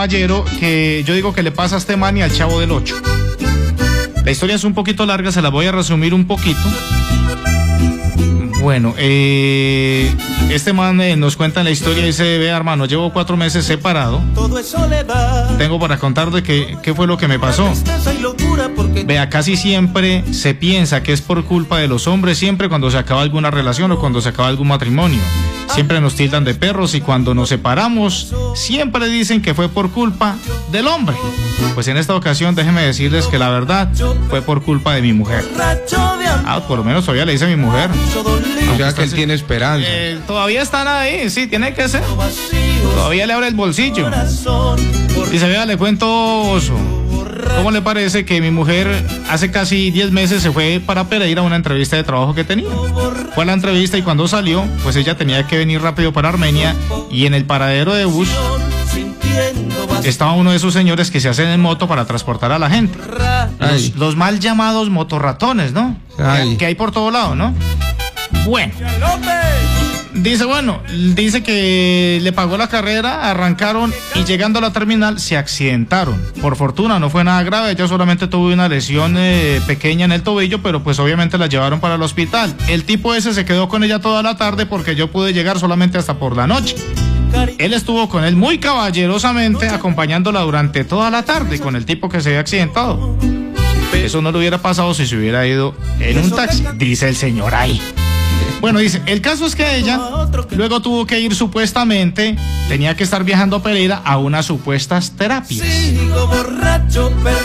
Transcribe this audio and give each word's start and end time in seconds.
caballero 0.00 0.46
que 0.58 1.04
yo 1.04 1.12
digo 1.12 1.34
que 1.34 1.42
le 1.42 1.52
pasa 1.52 1.74
a 1.74 1.78
este 1.78 1.94
man 1.94 2.16
y 2.16 2.22
al 2.22 2.32
chavo 2.32 2.58
del 2.58 2.70
8. 2.70 3.02
La 4.24 4.30
historia 4.30 4.56
es 4.56 4.64
un 4.64 4.72
poquito 4.72 5.04
larga, 5.04 5.30
se 5.30 5.42
la 5.42 5.50
voy 5.50 5.66
a 5.66 5.72
resumir 5.72 6.14
un 6.14 6.26
poquito. 6.26 6.58
Bueno, 8.62 8.94
eh, 8.96 10.10
este 10.48 10.72
man 10.72 11.02
eh, 11.02 11.16
nos 11.16 11.36
cuenta 11.36 11.62
la 11.62 11.70
historia 11.70 12.02
y 12.02 12.06
dice, 12.06 12.38
ve 12.38 12.46
hermano, 12.46 12.86
llevo 12.86 13.12
cuatro 13.12 13.36
meses 13.36 13.66
separado. 13.66 14.22
Tengo 15.58 15.78
para 15.78 15.98
contar 15.98 16.30
de 16.30 16.42
qué, 16.42 16.78
qué 16.82 16.94
fue 16.94 17.06
lo 17.06 17.18
que 17.18 17.28
me 17.28 17.38
pasó. 17.38 17.70
Vea, 19.04 19.28
casi 19.28 19.56
siempre 19.56 20.24
se 20.32 20.54
piensa 20.54 21.02
que 21.02 21.12
es 21.12 21.20
por 21.20 21.44
culpa 21.44 21.78
de 21.78 21.88
los 21.88 22.06
hombres, 22.06 22.38
siempre 22.38 22.68
cuando 22.68 22.90
se 22.90 22.98
acaba 22.98 23.22
alguna 23.22 23.50
relación 23.50 23.90
o 23.92 23.98
cuando 23.98 24.20
se 24.20 24.28
acaba 24.28 24.48
algún 24.48 24.68
matrimonio. 24.68 25.20
Siempre 25.74 26.00
nos 26.00 26.16
tildan 26.16 26.44
de 26.44 26.54
perros 26.54 26.94
y 26.94 27.00
cuando 27.00 27.32
nos 27.32 27.48
separamos, 27.48 28.34
siempre 28.54 29.08
dicen 29.08 29.40
que 29.40 29.54
fue 29.54 29.68
por 29.68 29.90
culpa 29.90 30.36
del 30.72 30.88
hombre. 30.88 31.16
Pues 31.74 31.86
en 31.88 31.96
esta 31.96 32.16
ocasión 32.16 32.54
déjenme 32.54 32.82
decirles 32.82 33.26
que 33.26 33.38
la 33.38 33.50
verdad 33.50 33.88
fue 34.28 34.42
por 34.42 34.62
culpa 34.62 34.94
de 34.94 35.02
mi 35.02 35.12
mujer. 35.12 35.44
Ah, 36.44 36.60
por 36.66 36.78
lo 36.78 36.84
menos 36.84 37.04
todavía 37.04 37.24
le 37.24 37.32
dice 37.32 37.44
a 37.44 37.48
mi 37.48 37.56
mujer. 37.56 37.90
O 38.72 38.76
sea 38.76 38.92
que 38.92 39.04
él 39.04 39.12
tiene 39.12 39.34
esperanza. 39.34 39.86
Eh, 39.88 40.18
todavía 40.26 40.62
están 40.62 40.88
ahí, 40.88 41.30
sí, 41.30 41.46
tiene 41.46 41.72
que 41.74 41.88
ser. 41.88 42.02
Todavía 42.96 43.26
le 43.26 43.32
abre 43.32 43.48
el 43.48 43.54
bolsillo. 43.54 44.10
Dice, 45.30 45.46
vea, 45.46 45.66
le 45.66 45.76
cuento, 45.76 46.50
oso. 46.50 46.99
¿Cómo 47.56 47.70
le 47.70 47.82
parece 47.82 48.24
que 48.24 48.40
mi 48.40 48.50
mujer 48.50 48.88
hace 49.28 49.50
casi 49.50 49.90
10 49.90 50.12
meses 50.12 50.42
se 50.42 50.50
fue 50.50 50.80
para 50.84 51.08
Pereira 51.08 51.42
a 51.42 51.44
una 51.44 51.56
entrevista 51.56 51.96
de 51.96 52.04
trabajo 52.04 52.34
que 52.34 52.44
tenía? 52.44 52.68
Fue 53.34 53.44
a 53.44 53.46
la 53.46 53.52
entrevista 53.52 53.96
y 53.98 54.02
cuando 54.02 54.26
salió, 54.28 54.64
pues 54.82 54.96
ella 54.96 55.16
tenía 55.16 55.46
que 55.46 55.58
venir 55.58 55.80
rápido 55.80 56.12
para 56.12 56.28
Armenia 56.28 56.74
y 57.10 57.26
en 57.26 57.34
el 57.34 57.44
paradero 57.44 57.94
de 57.94 58.04
bus 58.04 58.28
estaba 60.04 60.32
uno 60.32 60.50
de 60.50 60.56
esos 60.56 60.72
señores 60.72 61.10
que 61.10 61.20
se 61.20 61.28
hacen 61.28 61.48
en 61.48 61.60
moto 61.60 61.86
para 61.88 62.04
transportar 62.06 62.52
a 62.52 62.58
la 62.58 62.70
gente. 62.70 62.98
Los, 63.58 63.96
los 63.96 64.16
mal 64.16 64.40
llamados 64.40 64.90
motorratones, 64.90 65.72
¿no? 65.72 65.96
Que 66.58 66.66
hay 66.66 66.74
por 66.74 66.92
todo 66.92 67.10
lado, 67.10 67.34
¿no? 67.34 67.54
Bueno. 68.46 68.72
Dice, 70.14 70.44
bueno, 70.44 70.82
dice 71.14 71.42
que 71.42 72.18
le 72.22 72.32
pagó 72.32 72.56
la 72.56 72.68
carrera, 72.68 73.30
arrancaron 73.30 73.92
y 74.14 74.24
llegando 74.24 74.58
a 74.58 74.62
la 74.62 74.72
terminal 74.72 75.20
se 75.20 75.36
accidentaron. 75.36 76.20
Por 76.42 76.56
fortuna 76.56 76.98
no 76.98 77.10
fue 77.10 77.22
nada 77.22 77.42
grave, 77.44 77.70
ella 77.70 77.86
solamente 77.86 78.26
tuvo 78.26 78.48
una 78.48 78.68
lesión 78.68 79.14
eh, 79.16 79.60
pequeña 79.66 80.04
en 80.06 80.12
el 80.12 80.22
tobillo, 80.22 80.62
pero 80.62 80.82
pues 80.82 80.98
obviamente 80.98 81.38
la 81.38 81.46
llevaron 81.46 81.80
para 81.80 81.94
el 81.94 82.02
hospital. 82.02 82.54
El 82.68 82.84
tipo 82.84 83.14
ese 83.14 83.32
se 83.32 83.44
quedó 83.44 83.68
con 83.68 83.84
ella 83.84 84.00
toda 84.00 84.22
la 84.22 84.36
tarde 84.36 84.66
porque 84.66 84.96
yo 84.96 85.10
pude 85.10 85.32
llegar 85.32 85.60
solamente 85.60 85.98
hasta 85.98 86.18
por 86.18 86.36
la 86.36 86.46
noche. 86.46 86.74
Él 87.58 87.72
estuvo 87.72 88.08
con 88.08 88.24
él 88.24 88.34
muy 88.34 88.58
caballerosamente 88.58 89.68
acompañándola 89.68 90.40
durante 90.40 90.84
toda 90.84 91.10
la 91.10 91.22
tarde 91.22 91.60
con 91.60 91.76
el 91.76 91.86
tipo 91.86 92.08
que 92.08 92.20
se 92.20 92.30
había 92.30 92.40
accidentado. 92.40 93.16
Eso 93.94 94.22
no 94.22 94.32
le 94.32 94.38
hubiera 94.38 94.58
pasado 94.58 94.92
si 94.94 95.06
se 95.06 95.16
hubiera 95.16 95.46
ido 95.46 95.74
en 96.00 96.18
un 96.18 96.30
taxi, 96.30 96.64
dice 96.74 97.08
el 97.08 97.16
señor 97.16 97.54
ahí. 97.54 97.80
Bueno, 98.60 98.78
dice, 98.78 99.00
el 99.06 99.20
caso 99.22 99.46
es 99.46 99.54
que 99.56 99.76
ella 99.76 99.98
luego 100.52 100.80
tuvo 100.82 101.06
que 101.06 101.18
ir 101.18 101.34
supuestamente, 101.34 102.36
tenía 102.68 102.94
que 102.94 103.04
estar 103.04 103.24
viajando 103.24 103.56
a 103.56 103.62
Pereira 103.62 104.02
a 104.04 104.18
unas 104.18 104.46
supuestas 104.46 105.12
terapias. 105.12 105.66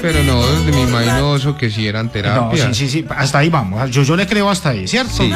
Pero 0.00 0.24
no, 0.24 0.42
me 0.70 0.82
imagino 0.82 1.36
eso 1.36 1.56
que 1.56 1.70
si 1.70 1.86
eran 1.86 2.06
No, 2.06 2.12
terapias. 2.12 2.76
sí, 2.76 2.88
sí, 2.88 3.02
sí, 3.02 3.04
hasta 3.14 3.38
ahí 3.38 3.48
vamos. 3.50 3.90
Yo, 3.90 4.02
yo 4.02 4.16
le 4.16 4.26
creo 4.26 4.48
hasta 4.48 4.70
ahí, 4.70 4.88
¿cierto? 4.88 5.12
Sí. 5.16 5.30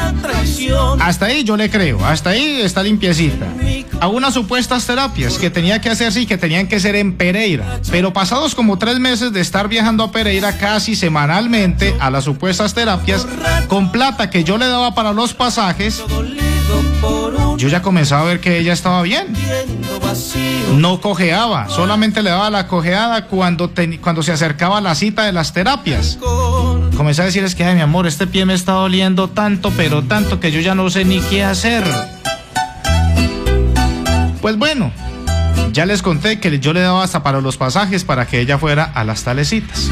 Hasta 0.99 1.25
ahí 1.27 1.43
yo 1.43 1.55
le 1.57 1.69
creo, 1.69 2.03
hasta 2.05 2.31
ahí 2.31 2.61
está 2.61 2.81
limpiecita. 2.83 3.45
A 3.99 4.07
unas 4.07 4.33
supuestas 4.33 4.85
terapias 4.85 5.37
que 5.37 5.49
tenía 5.49 5.81
que 5.81 5.89
hacerse 5.89 6.21
y 6.21 6.25
que 6.25 6.37
tenían 6.37 6.67
que 6.67 6.79
ser 6.79 6.95
en 6.95 7.13
Pereira. 7.13 7.79
Pero 7.89 8.13
pasados 8.13 8.55
como 8.55 8.77
tres 8.77 8.99
meses 8.99 9.33
de 9.33 9.41
estar 9.41 9.67
viajando 9.67 10.03
a 10.03 10.11
Pereira 10.11 10.57
casi 10.57 10.95
semanalmente 10.95 11.95
a 11.99 12.09
las 12.09 12.25
supuestas 12.25 12.73
terapias, 12.73 13.25
con 13.67 13.91
plata 13.91 14.29
que 14.29 14.43
yo 14.43 14.57
le 14.57 14.67
daba 14.67 14.93
para 14.93 15.13
los 15.13 15.33
pasajes, 15.33 16.03
yo 17.57 17.67
ya 17.67 17.81
comenzaba 17.81 18.21
a 18.21 18.25
ver 18.25 18.39
que 18.39 18.59
ella 18.59 18.73
estaba 18.73 19.01
bien. 19.01 19.33
No 20.75 21.01
cojeaba, 21.01 21.69
solamente 21.69 22.21
le 22.21 22.29
daba 22.29 22.49
la 22.49 22.67
cojeada 22.67 23.25
cuando, 23.27 23.71
cuando 24.01 24.21
se 24.21 24.31
acercaba 24.31 24.79
la 24.79 24.95
cita 24.95 25.23
de 25.23 25.33
las 25.33 25.53
terapias. 25.53 26.19
Comencé 26.95 27.23
a 27.23 27.25
decirles 27.25 27.55
que, 27.55 27.63
ay, 27.63 27.75
mi 27.75 27.81
amor, 27.81 28.05
este 28.05 28.27
pie 28.27 28.45
me 28.45 28.53
está 28.53 28.73
doliendo 28.73 29.29
tanto, 29.29 29.71
pero 29.75 30.03
tanto 30.03 30.39
que 30.39 30.51
yo 30.51 30.59
ya 30.59 30.75
no 30.75 30.89
sé 30.89 31.05
ni 31.05 31.19
qué 31.19 31.43
hacer. 31.43 31.83
Pues 34.47 34.57
bueno, 34.57 34.93
ya 35.73 35.85
les 35.85 36.01
conté 36.01 36.39
que 36.39 36.57
yo 36.61 36.71
le 36.71 36.79
daba 36.79 37.03
hasta 37.03 37.21
para 37.21 37.41
los 37.41 37.57
pasajes 37.57 38.05
para 38.05 38.27
que 38.27 38.39
ella 38.39 38.57
fuera 38.57 38.85
a 38.85 39.03
las 39.03 39.25
tales 39.25 39.49
citas. 39.49 39.91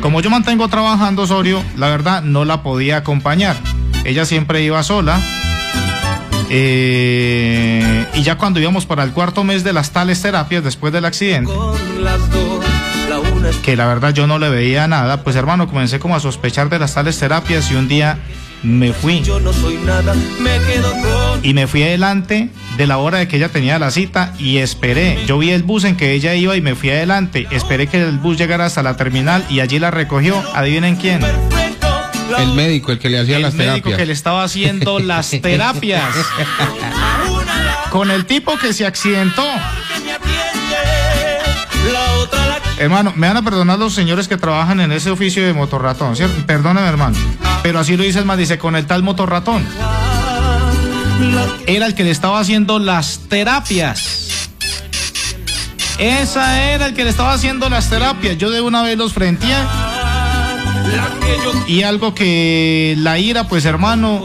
Como 0.00 0.22
yo 0.22 0.30
mantengo 0.30 0.66
trabajando 0.68 1.24
Osorio, 1.24 1.62
la 1.76 1.90
verdad 1.90 2.22
no 2.22 2.46
la 2.46 2.62
podía 2.62 2.96
acompañar. 2.96 3.56
Ella 4.06 4.24
siempre 4.24 4.62
iba 4.62 4.82
sola. 4.82 5.20
Eh, 6.48 8.06
y 8.14 8.22
ya 8.22 8.38
cuando 8.38 8.58
íbamos 8.58 8.86
para 8.86 9.04
el 9.04 9.12
cuarto 9.12 9.44
mes 9.44 9.64
de 9.64 9.74
las 9.74 9.90
tales 9.90 10.22
terapias 10.22 10.64
después 10.64 10.90
del 10.90 11.04
accidente, 11.04 11.52
que 13.62 13.76
la 13.76 13.86
verdad 13.86 14.14
yo 14.14 14.26
no 14.26 14.38
le 14.38 14.48
veía 14.48 14.88
nada, 14.88 15.22
pues 15.22 15.36
hermano, 15.36 15.68
comencé 15.68 15.98
como 15.98 16.16
a 16.16 16.20
sospechar 16.20 16.70
de 16.70 16.78
las 16.78 16.94
tales 16.94 17.18
terapias 17.18 17.70
y 17.70 17.74
un 17.74 17.86
día 17.86 18.18
me 18.64 18.92
fui. 18.92 19.22
Y 21.42 21.54
me 21.54 21.66
fui 21.66 21.82
adelante 21.82 22.48
de 22.76 22.86
la 22.86 22.98
hora 22.98 23.18
de 23.18 23.28
que 23.28 23.36
ella 23.36 23.50
tenía 23.50 23.78
la 23.78 23.90
cita 23.90 24.34
y 24.38 24.58
esperé. 24.58 25.18
Yo 25.26 25.38
vi 25.38 25.50
el 25.50 25.62
bus 25.62 25.84
en 25.84 25.96
que 25.96 26.12
ella 26.12 26.34
iba 26.34 26.56
y 26.56 26.60
me 26.60 26.74
fui 26.74 26.90
adelante. 26.90 27.46
Esperé 27.50 27.86
que 27.86 28.00
el 28.02 28.18
bus 28.18 28.36
llegara 28.38 28.64
hasta 28.66 28.82
la 28.82 28.96
terminal 28.96 29.44
y 29.50 29.60
allí 29.60 29.78
la 29.78 29.90
recogió. 29.90 30.42
Adivinen 30.54 30.96
quién. 30.96 31.20
El 32.38 32.52
médico, 32.54 32.90
el 32.90 32.98
que 32.98 33.10
le 33.10 33.20
hacía 33.20 33.36
El 33.36 33.42
las 33.42 33.54
médico 33.54 33.74
terapias. 33.74 33.96
que 33.98 34.06
le 34.06 34.12
estaba 34.12 34.42
haciendo 34.42 34.98
las 34.98 35.30
terapias. 35.42 36.02
Con 37.90 38.10
el 38.10 38.24
tipo 38.26 38.56
que 38.58 38.72
se 38.72 38.86
accidentó. 38.86 39.44
Hermano, 42.84 43.14
me 43.16 43.28
van 43.28 43.38
a 43.38 43.42
perdonar 43.42 43.78
los 43.78 43.94
señores 43.94 44.28
que 44.28 44.36
trabajan 44.36 44.78
en 44.78 44.92
ese 44.92 45.10
oficio 45.10 45.42
de 45.42 45.54
motorratón, 45.54 46.16
¿cierto? 46.16 46.44
Perdóname, 46.46 46.86
hermano. 46.86 47.16
Pero 47.62 47.78
así 47.78 47.96
lo 47.96 48.02
dice 48.02 48.18
el 48.18 48.26
man, 48.26 48.38
dice, 48.38 48.58
con 48.58 48.76
el 48.76 48.84
tal 48.84 49.02
motorratón. 49.02 49.66
Era 51.66 51.86
el 51.86 51.94
que 51.94 52.04
le 52.04 52.10
estaba 52.10 52.40
haciendo 52.40 52.78
las 52.78 53.20
terapias. 53.30 54.50
Esa 55.98 56.62
era 56.62 56.84
el 56.84 56.94
que 56.94 57.04
le 57.04 57.10
estaba 57.10 57.32
haciendo 57.32 57.70
las 57.70 57.88
terapias. 57.88 58.36
Yo 58.36 58.50
de 58.50 58.60
una 58.60 58.82
vez 58.82 58.98
los 58.98 59.14
frenteé. 59.14 59.56
Y 61.66 61.84
algo 61.84 62.14
que 62.14 62.96
la 62.98 63.18
ira, 63.18 63.48
pues 63.48 63.64
hermano, 63.64 64.20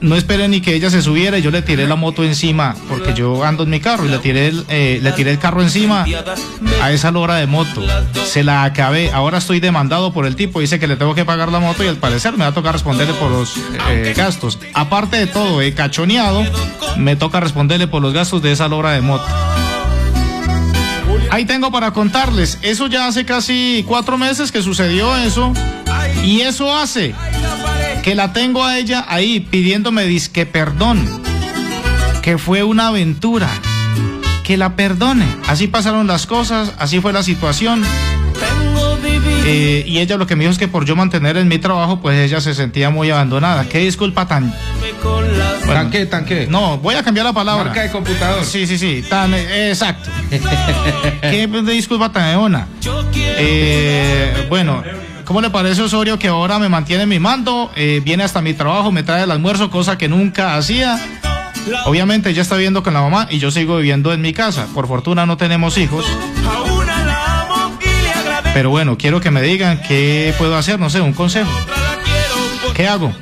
no 0.00 0.16
esperé 0.16 0.48
ni 0.48 0.60
que 0.60 0.74
ella 0.74 0.90
se 0.90 1.02
subiera 1.02 1.38
yo 1.38 1.50
le 1.50 1.62
tiré 1.62 1.86
la 1.86 1.96
moto 1.96 2.24
encima, 2.24 2.74
porque 2.88 3.14
yo 3.14 3.44
ando 3.44 3.64
en 3.64 3.70
mi 3.70 3.80
carro 3.80 4.04
y 4.04 4.08
le 4.08 4.18
tiré 4.18 4.48
el, 4.48 4.64
eh, 4.68 5.00
le 5.02 5.30
el 5.30 5.38
carro 5.38 5.62
encima 5.62 6.04
a 6.82 6.92
esa 6.92 7.10
lora 7.10 7.36
de 7.36 7.46
moto. 7.46 7.82
Se 8.26 8.44
la 8.44 8.64
acabé. 8.64 9.10
Ahora 9.12 9.38
estoy 9.38 9.60
demandado 9.60 10.12
por 10.12 10.26
el 10.26 10.36
tipo. 10.36 10.60
Dice 10.60 10.78
que 10.78 10.86
le 10.86 10.96
tengo 10.96 11.14
que 11.14 11.24
pagar 11.24 11.50
la 11.50 11.58
moto 11.58 11.82
y 11.82 11.88
al 11.88 11.96
parecer 11.96 12.32
me 12.32 12.40
va 12.40 12.48
a 12.48 12.54
tocar 12.54 12.72
responderle 12.72 13.14
por 13.14 13.30
los 13.30 13.56
eh, 13.88 14.14
gastos. 14.16 14.58
Aparte 14.74 15.16
de 15.16 15.26
todo, 15.26 15.62
he 15.62 15.74
cachoneado, 15.74 16.44
me 16.96 17.16
toca 17.16 17.40
responderle 17.40 17.86
por 17.86 18.02
los 18.02 18.12
gastos 18.12 18.42
de 18.42 18.52
esa 18.52 18.68
lora 18.68 18.92
de 18.92 19.00
moto. 19.00 19.24
Ahí 21.30 21.44
tengo 21.44 21.72
para 21.72 21.92
contarles. 21.92 22.58
Eso 22.62 22.86
ya 22.86 23.06
hace 23.06 23.24
casi 23.24 23.84
cuatro 23.86 24.16
meses 24.16 24.52
que 24.52 24.62
sucedió 24.62 25.16
eso. 25.16 25.52
Y 26.22 26.42
eso 26.42 26.74
hace 26.76 27.14
que 28.06 28.14
la 28.14 28.32
tengo 28.32 28.62
a 28.62 28.78
ella 28.78 29.04
ahí 29.08 29.40
pidiéndome 29.40 30.04
disque 30.04 30.46
perdón. 30.46 31.04
Que 32.22 32.38
fue 32.38 32.62
una 32.62 32.86
aventura. 32.86 33.48
Que 34.44 34.56
la 34.56 34.76
perdone. 34.76 35.26
Así 35.48 35.66
pasaron 35.66 36.06
las 36.06 36.24
cosas, 36.24 36.72
así 36.78 37.00
fue 37.00 37.12
la 37.12 37.24
situación. 37.24 37.82
Eh, 39.44 39.82
y 39.88 39.98
ella 39.98 40.18
lo 40.18 40.28
que 40.28 40.36
me 40.36 40.44
dijo 40.44 40.52
es 40.52 40.58
que 40.58 40.68
por 40.68 40.84
yo 40.84 40.94
mantener 40.94 41.36
en 41.36 41.48
mi 41.48 41.58
trabajo, 41.58 42.00
pues 42.00 42.16
ella 42.20 42.40
se 42.40 42.54
sentía 42.54 42.90
muy 42.90 43.10
abandonada. 43.10 43.68
Qué 43.68 43.78
disculpa 43.78 44.28
tan. 44.28 44.54
Bueno, 45.02 45.66
¿Tanque, 45.66 46.06
tanque? 46.06 46.46
no, 46.48 46.78
voy 46.78 46.94
a 46.94 47.02
cambiar 47.02 47.26
la 47.26 47.32
palabra. 47.32 47.64
Marca 47.64 47.82
de 47.82 47.90
computador. 47.90 48.44
Sí, 48.44 48.68
sí, 48.68 48.78
sí, 48.78 49.04
tan 49.10 49.34
eh, 49.34 49.70
exacto. 49.70 50.10
Qué 51.22 51.48
disculpa 51.66 52.12
tan 52.12 52.28
eona. 52.30 52.68
Eh, 53.36 54.46
bueno, 54.48 54.84
¿cómo 55.26 55.42
le 55.42 55.50
parece 55.50 55.82
Osorio 55.82 56.18
que 56.18 56.28
ahora 56.28 56.58
me 56.58 56.70
mantiene 56.70 57.02
en 57.02 57.08
mi 57.10 57.18
mando? 57.18 57.70
Eh, 57.76 58.00
viene 58.02 58.24
hasta 58.24 58.40
mi 58.40 58.54
trabajo, 58.54 58.90
me 58.90 59.02
trae 59.02 59.24
el 59.24 59.30
almuerzo, 59.30 59.70
cosa 59.70 59.98
que 59.98 60.08
nunca 60.08 60.56
hacía. 60.56 60.98
Obviamente 61.84 62.30
ella 62.30 62.42
está 62.42 62.54
viviendo 62.54 62.82
con 62.82 62.94
la 62.94 63.02
mamá 63.02 63.26
y 63.28 63.38
yo 63.38 63.50
sigo 63.50 63.76
viviendo 63.76 64.12
en 64.14 64.22
mi 64.22 64.32
casa. 64.32 64.66
Por 64.72 64.86
fortuna 64.86 65.26
no 65.26 65.36
tenemos 65.36 65.76
hijos. 65.76 66.06
Pero 68.54 68.70
bueno, 68.70 68.96
quiero 68.96 69.20
que 69.20 69.30
me 69.30 69.42
digan 69.42 69.82
qué 69.86 70.32
puedo 70.38 70.56
hacer, 70.56 70.80
no 70.80 70.88
sé, 70.88 71.00
un 71.02 71.12
consejo. 71.12 71.50
¿Qué 72.74 72.88
hago? 72.88 73.12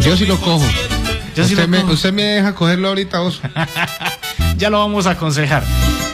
Yo 0.00 0.16
sí 0.16 0.24
lo 0.24 0.38
cojo. 0.38 0.64
Yo 1.34 1.44
sí 1.44 1.54
usted, 1.54 1.64
lo 1.64 1.68
me, 1.68 1.80
cojo. 1.82 1.92
usted 1.92 2.12
me 2.12 2.22
deja 2.22 2.54
cogerlo 2.54 2.88
ahorita, 2.88 3.18
vos. 3.18 3.42
Ya 4.56 4.70
lo 4.70 4.78
vamos 4.78 5.08
a 5.08 5.12
aconsejar. 5.12 5.64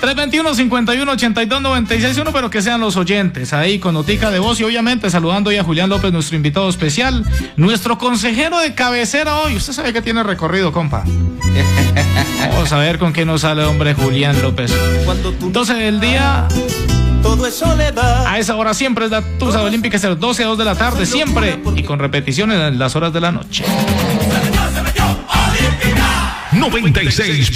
321-51-82-96-1, 0.01 2.31
pero 2.33 2.51
que 2.51 2.63
sean 2.63 2.81
los 2.81 2.97
oyentes 2.97 3.53
ahí 3.53 3.79
con 3.79 3.95
notica 3.95 4.31
de 4.31 4.39
voz 4.39 4.61
y 4.61 4.65
obviamente 4.65 5.11
saludando 5.11 5.51
hoy 5.51 5.57
a 5.57 5.65
Julián 5.65 5.89
López, 5.89 6.13
nuestro 6.13 6.37
invitado 6.37 6.69
especial, 6.69 7.25
nuestro 7.57 7.99
consejero 7.99 8.59
de 8.59 8.75
cabecera 8.75 9.37
hoy. 9.37 9.57
Usted 9.57 9.73
sabe 9.73 9.93
que 9.93 10.03
tiene 10.03 10.23
recorrido, 10.23 10.73
compa. 10.73 11.05
Vamos 12.53 12.73
a 12.73 12.79
ver 12.79 12.99
con 12.99 13.13
qué 13.13 13.25
nos 13.25 13.43
sale, 13.43 13.65
hombre, 13.65 13.95
Julián 13.95 14.41
López. 14.43 14.73
Entonces, 15.41 15.77
el 15.79 16.01
día 16.01 16.47
todo 17.23 17.47
es 17.47 17.55
soledad. 17.55 18.27
A 18.27 18.39
esa 18.39 18.57
hora 18.57 18.75
siempre 18.75 19.07
es 19.07 19.11
la 19.11 19.23
Tusa 19.39 19.63
Olímpica, 19.63 19.97
es 19.97 20.03
de 20.03 20.15
12 20.15 20.45
a 20.45 20.47
2 20.47 20.59
de 20.59 20.65
la 20.65 20.75
tarde, 20.75 21.07
siempre. 21.07 21.59
Y 21.77 21.83
con 21.83 21.99
repeticiones 21.99 22.61
en 22.61 22.79
las 22.79 22.97
horas 22.97 23.13
de 23.13 23.21
la 23.21 23.33
noche. 23.33 23.65
96. 26.53 27.47